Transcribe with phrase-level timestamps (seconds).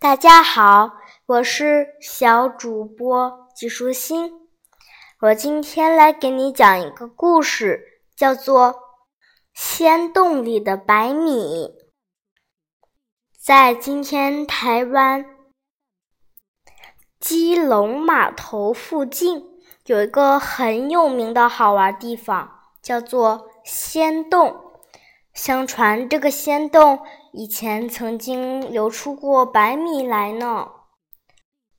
[0.00, 0.92] 大家好，
[1.26, 4.32] 我是小主播季舒心。
[5.20, 8.72] 我今天来给你讲一个故事，叫做
[9.52, 11.66] 《仙洞里的白米》。
[13.38, 15.26] 在今天台湾
[17.18, 19.44] 基隆码头附近，
[19.84, 24.72] 有一个很有名的好玩地方，叫做仙洞。
[25.34, 27.00] 相传这个仙洞
[27.32, 30.68] 以前曾经流出过白米来呢。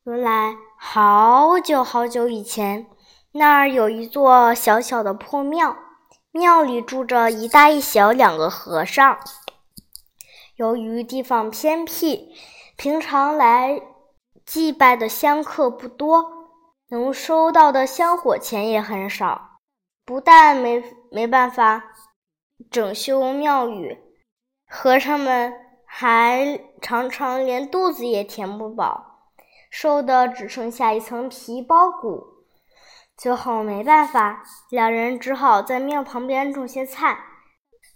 [0.04, 2.88] 原来好久好久以前，
[3.34, 5.76] 那儿有一座小小的破庙，
[6.32, 9.20] 庙里住着一大一小两个和尚。
[10.56, 12.34] 由于地方偏僻，
[12.78, 13.82] 平常来
[14.46, 16.26] 祭拜的香客不多，
[16.90, 19.60] 能收到的香火钱也很少，
[20.06, 21.84] 不但没没办法。
[22.70, 23.98] 整修庙宇，
[24.74, 25.54] 和尚们
[25.86, 29.28] 还常常连肚子也填不饱，
[29.70, 32.24] 瘦的只剩下一层皮包骨。
[33.18, 37.20] 最后没办法，两人只好在庙旁边种些菜，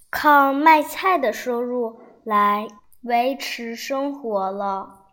[0.09, 2.67] 靠卖菜的收入来
[3.03, 5.05] 维持生活了。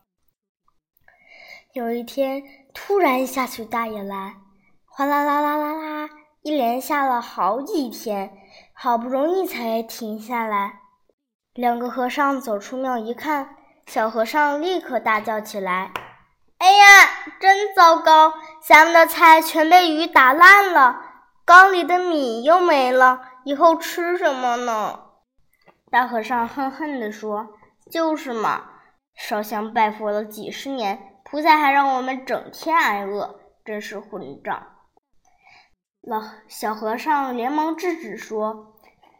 [1.72, 2.42] 有一天，
[2.74, 4.34] 突然下起大雨来，
[4.84, 6.10] 哗啦啦啦啦啦，
[6.42, 8.36] 一连下了好几天。
[8.74, 10.80] 好不容易才停下来，
[11.54, 15.92] 两个和尚走出庙一看，小和尚立刻大叫起来
[16.56, 18.32] ：“哎呀，真糟糕！
[18.66, 21.02] 咱们的菜全被雨打烂了，
[21.44, 25.00] 缸里的米又没了，以后吃什么呢？”
[25.92, 27.48] 大和尚恨恨地说
[27.92, 28.70] ：“就是嘛，
[29.14, 34.68] 烧香拜佛了几十年，菩萨还让我们整天挨饿，真是混账！”
[36.00, 38.70] 老小和尚连忙制止说。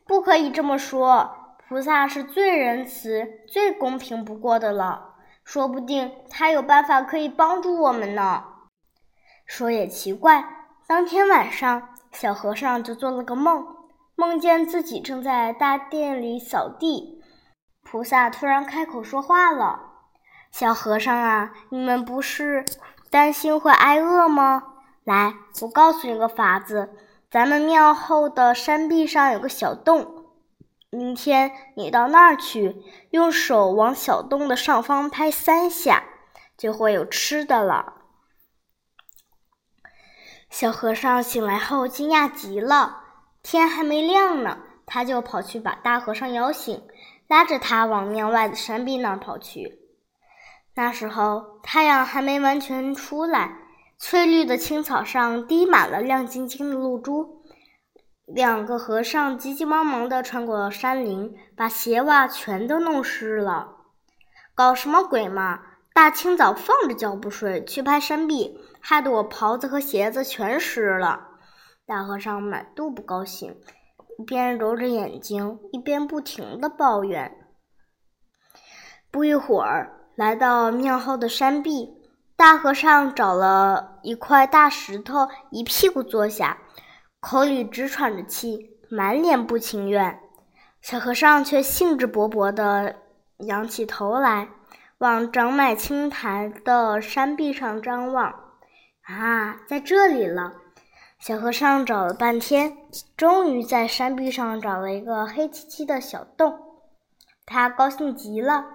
[0.05, 1.42] 不可以这么说，
[1.73, 8.45] 菩萨是最仁慈、最公平不过的了，说不定他有办法可以帮助我们呢。
[9.47, 13.67] 说也奇怪，当天晚上，小和尚就做了个梦，
[14.17, 17.23] 梦见自己正在大殿里扫地，
[17.83, 19.81] 菩萨突然开口说话了
[20.53, 22.67] ：“小和尚啊，你们不是
[23.09, 24.63] 担心会挨饿吗？
[25.05, 25.33] 来，
[25.63, 26.91] 我告诉你个法子。”
[27.33, 30.22] 咱们庙后的山壁上有个小洞，
[30.95, 32.77] 明天你到那儿去，
[33.13, 36.05] 用手往小洞的上方拍三下，
[36.59, 37.95] 就会有吃的了。
[40.51, 43.05] 小和尚醒来后惊讶极了，
[43.43, 46.87] 天还没亮呢，他就跑去把大和尚摇醒，
[47.27, 49.79] 拉着他往庙外的山壁那儿跑去。
[50.75, 53.61] 那时候太阳还没完全出来。
[53.99, 57.42] 翠绿的青草上滴满了亮晶晶的露珠，
[58.27, 63.77] 两个和尚急急忙忙地穿过山林，把鞋袜全都弄湿了。
[64.55, 65.61] 搞什么鬼嘛！
[65.95, 71.29] 大清早放着觉不睡去拍山壁，害得我袍子和鞋子全湿了。
[71.85, 73.57] 大和尚满肚不高兴，
[74.19, 77.37] 一边揉着眼睛，一边不停地抱怨。
[79.11, 81.99] 不一会儿，来到庙后的山壁。
[82.35, 86.59] 大和尚找了一块大石头，一屁股坐下，
[87.23, 90.19] 口里直喘着气，满脸不情愿。
[90.81, 92.97] 小和尚却兴致勃勃地
[93.39, 94.49] 仰起头来，
[94.99, 98.35] 往长满青苔的山壁上张望。
[99.03, 100.55] 啊，在这里了！
[101.21, 102.77] 小和尚找了半天，
[103.17, 106.59] 终于在山壁上找了一个黑漆漆的小洞。
[107.47, 108.67] 他高兴极了。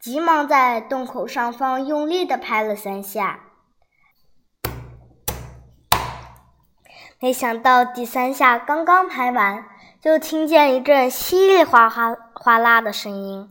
[0.00, 3.38] 急忙在洞口上方用力地拍了三下，
[7.22, 9.64] 没想到第三下刚刚拍完，
[10.00, 13.48] 就听见一阵稀里哗哗哗啦的声音，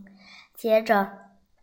[0.54, 1.09] 接着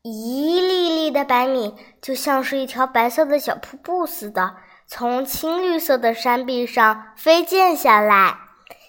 [0.00, 8.38] 一粒粒的白米就像是一条白色的小瀑布似的，从青绿色的山壁上飞溅下来，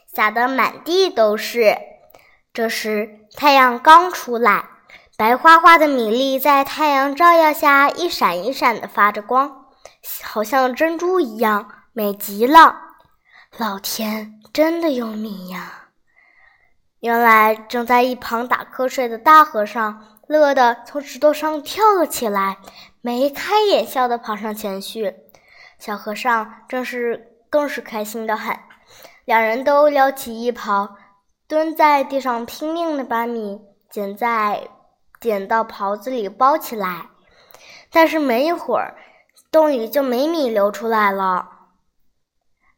[0.08, 1.78] 洒得满地都是。
[2.54, 4.64] 这时太阳刚出来。
[5.18, 9.66] 白花花的米粒在太阳照耀下一闪一闪的发着光，
[10.24, 12.86] 好像珍珠一样，美极了。
[13.58, 15.90] 老天，真的有米呀！
[17.00, 22.60] 原来正在一旁打瞌睡的大和尚乐得从石头上跳了起来，
[23.02, 25.16] 眉开眼笑的跑上前去。
[25.78, 28.58] 小和尚正是更是开心的很，
[29.26, 30.96] 两人都撩起衣袍，
[31.48, 34.70] 蹲在地上拼命的把米捡在。
[35.20, 37.10] 捡到袍子里包起来，
[37.92, 38.96] 但是没一会儿，
[39.52, 41.59] 洞里就没米流出来了。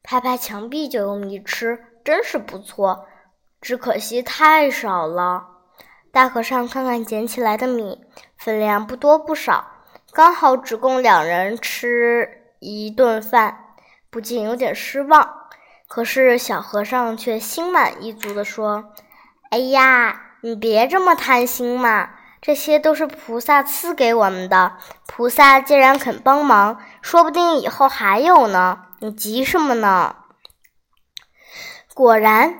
[0.03, 3.05] 拍拍墙壁就有米吃，真是不错。
[3.61, 5.47] 只可惜太少了。
[6.11, 8.03] 大和尚看看捡起来的米，
[8.35, 9.65] 分量不多不少，
[10.11, 12.27] 刚好只供两人吃
[12.59, 13.75] 一顿饭，
[14.09, 15.47] 不禁有点失望。
[15.87, 18.91] 可是小和尚却心满意足地说
[19.51, 22.09] ：“哎呀，你别这么贪心嘛，
[22.41, 24.77] 这些都是菩萨赐给我们的。
[25.05, 28.87] 菩萨既然肯帮忙，说不定以后还有呢。
[29.01, 30.15] 你急什么呢？”
[31.93, 32.57] 果然，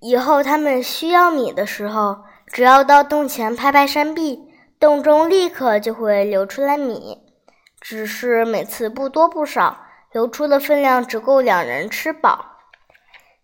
[0.00, 4.44] 以后他们需要米的时候，只要到洞前拍拍山壁。
[4.80, 7.18] 洞中立刻就会流出来米，
[7.80, 9.76] 只是每次不多不少，
[10.12, 12.44] 流出的分量只够两人吃饱。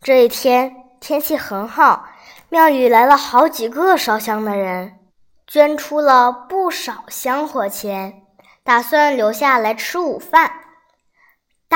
[0.01, 2.09] 这一天天气很好，
[2.49, 5.01] 庙里来了好几个烧香的人，
[5.45, 8.23] 捐出了不少香火钱，
[8.63, 10.53] 打算留下来吃午饭。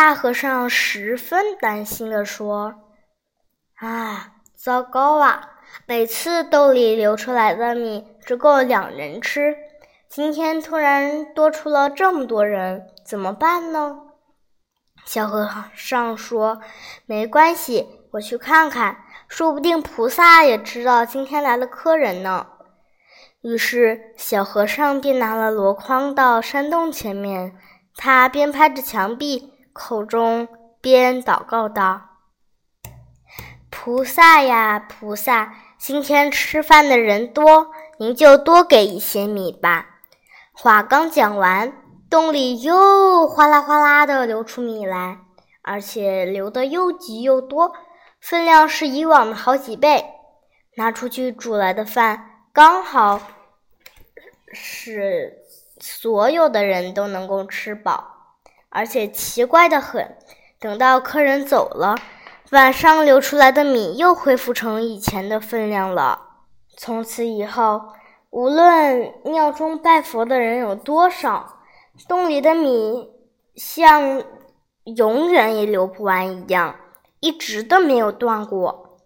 [0.01, 2.73] 大和尚十分担心地说
[3.83, 9.57] ：“啊，糟糕啊！”每次兜里流出来的米只够两人吃，
[10.09, 13.99] 今天突然多出了这么多人，怎么办呢？
[15.05, 16.61] 小和尚说
[17.05, 22.47] ：“没关系，我去看看，说不定菩萨也知道今天来了客人呢。”
[23.43, 27.59] 于是，小和尚便拿了箩筐到山洞前面，
[27.97, 30.49] 他边拍着墙壁，口中
[30.81, 32.03] 边祷告道。
[33.71, 35.55] 菩萨呀，菩萨！
[35.79, 40.01] 今天吃饭的人多，您就多给一些米吧。
[40.53, 41.73] 话刚讲完，
[42.11, 45.19] 洞里又哗啦哗啦的流出米来，
[45.63, 47.73] 而且流的又急又多，
[48.21, 50.05] 分量是以往的好几倍。
[50.75, 53.21] 拿出去煮来的饭，刚好
[54.53, 55.39] 使
[55.79, 58.18] 所有的人都能够吃饱。
[58.71, 60.17] 而且奇怪的很，
[60.59, 61.97] 等到客人走了。
[62.51, 66.23] 晚上流出来的米又恢复成以前的分量了。
[66.77, 67.91] 从此以后，
[68.31, 71.61] 无论庙中拜佛的人有多少，
[72.09, 73.11] 洞里的米
[73.57, 74.23] 像
[74.85, 76.77] 永远也流不完一样，
[77.21, 78.99] 一直都没有断过。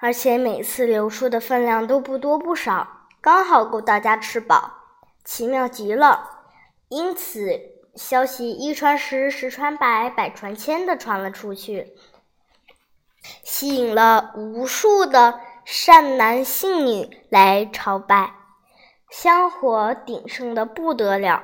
[0.00, 2.86] 而且每次流出的分量都不多不少，
[3.20, 4.72] 刚好够大家吃饱，
[5.24, 6.30] 奇妙极了。
[6.88, 7.60] 因此，
[7.98, 11.94] 消息一传十，十传百，百传千的传了出去。
[13.42, 18.34] 吸引了无数的善男信女来朝拜，
[19.10, 21.42] 香火鼎盛的不得了。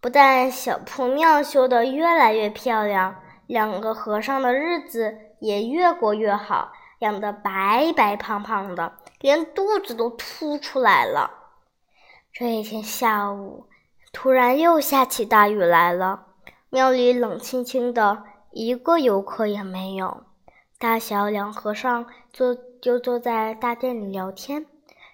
[0.00, 11.30] 不但小破庙修得越来越漂亮，两个和尚的日子也越过越好，养得白白胖胖的，连肚子都凸出来了。
[12.32, 13.68] 这一天下午，
[14.14, 16.28] 突然又下起大雨来了，
[16.70, 18.22] 庙里冷清清的，
[18.52, 20.22] 一个游客也没有。
[20.78, 24.66] 大小两和尚坐就坐在大殿里聊天。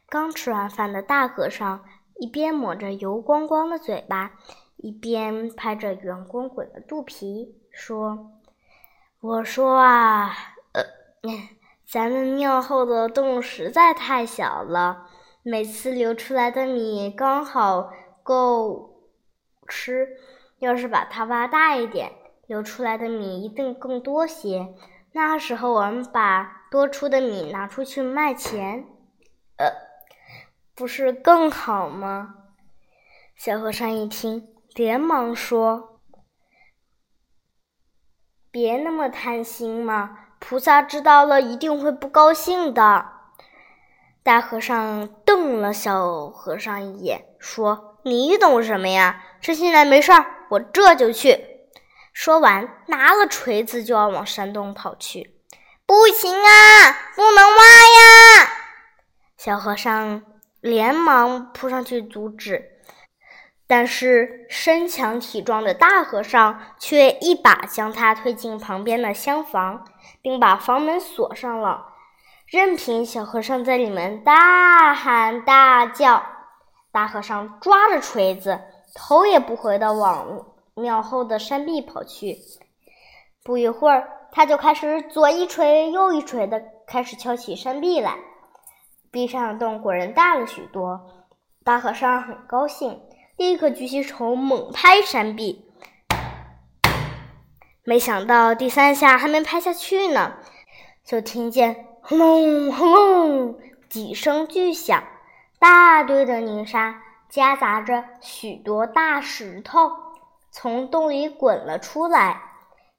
[0.08, 1.82] 刚吃完饭的大和尚
[2.16, 4.32] 一边抹着油光光的嘴巴，
[4.76, 8.32] 一边拍着圆滚滚的肚皮，说
[9.20, 10.30] ：“我说啊，
[10.72, 10.84] 呃，
[11.88, 15.06] 咱们庙后的洞实在太小了，
[15.42, 17.90] 每次流出来的米刚好
[18.22, 18.89] 够
[19.70, 20.18] 吃。
[20.58, 22.12] 要是把它挖大一点，
[22.46, 24.74] 流出来的米一定更多些。”
[25.12, 28.84] 那时候，我们把多出的米拿出去卖钱，
[29.56, 29.66] 呃，
[30.74, 32.34] 不是更好吗？
[33.34, 36.00] 小和尚一听，连忙说
[38.52, 43.06] ：“别那么贪心嘛，菩萨知道了一定会不高兴的。”
[44.22, 49.22] 大和尚瞪了小和尚一眼，说：“你懂什么呀？
[49.40, 51.46] 趁现在没事儿，我这就去。”
[52.12, 55.36] 说完，拿了锤子就要往山洞跑去。
[55.86, 58.50] 不行啊，不能挖呀！
[59.36, 60.22] 小和尚
[60.60, 62.82] 连忙扑上去阻止，
[63.66, 69.84] 但是身强体壮的大和尚却一把将他推进旁边的厢房，
[70.20, 71.86] 并把房门锁上了，
[72.46, 76.26] 任凭小和尚在里面大喊大叫。
[76.92, 78.60] 大和尚抓着锤子，
[78.94, 80.46] 头也不回的往。
[80.74, 82.38] 庙后的山壁跑去，
[83.44, 88.16] 不一会儿，他就开始左一锤右一锤的开始敲起山壁来。
[89.10, 91.00] 壁上的洞果然大了许多，
[91.64, 93.02] 大和尚很高兴，
[93.36, 95.66] 立刻举起手猛拍山壁。
[97.84, 100.34] 没想到第三下还没拍下去呢，
[101.04, 105.02] 就听见轰隆轰隆几声巨响，
[105.60, 109.92] 大堆的泥沙夹杂着许多大石头。
[110.50, 112.40] 从洞里滚了出来，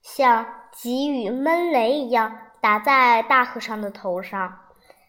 [0.03, 4.60] 像急雨闷雷一样打在大和尚的头上。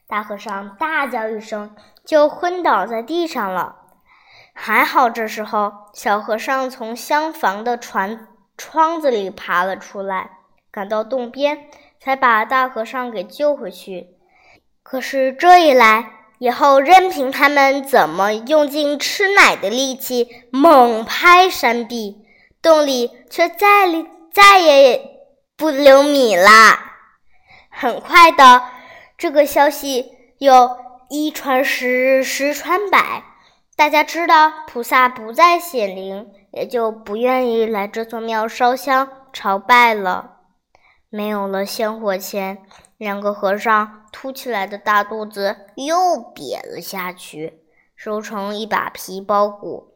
[0.09, 3.77] 大和尚大叫一声，就昏倒在地上了。
[4.55, 10.39] 还好这时候小和尚从厢房的船窗子里爬了出来，
[10.71, 11.69] 赶到洞边，
[12.01, 14.17] 才把大和尚给救回去。
[14.83, 22.17] 可是这一来，以后任凭他们怎么用尽吃奶的力气猛拍山壁，
[22.61, 23.87] 洞里却再
[24.33, 25.21] 再也
[25.57, 26.97] 不留米啦。
[27.71, 28.61] 很快的，
[29.17, 30.77] 这个消息又
[31.09, 33.23] 一传十，十传百，
[33.77, 40.39] 大家知道菩萨不再显灵，也就不愿意来这座庙烧香朝拜了。
[41.09, 42.59] 没有了香火钱，
[43.03, 45.97] 两个和尚凸起来的大肚子又
[46.33, 47.65] 瘪了下去，
[47.97, 49.95] 瘦成一把皮包骨，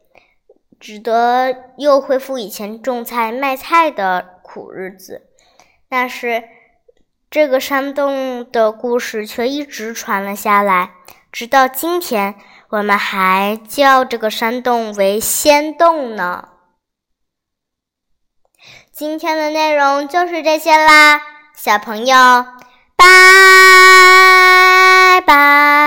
[0.77, 5.29] 只得又恢复以前种菜卖菜的苦日子。
[5.87, 6.43] 但是，
[7.31, 10.95] 这个山洞的故事却一直传了下来，
[11.31, 12.35] 直到今天，
[12.71, 16.49] 我们还叫这个山洞为仙洞呢。
[18.91, 21.21] 今天的内容就是这些啦，
[21.55, 22.17] 小朋友，
[25.27, 25.86] 吧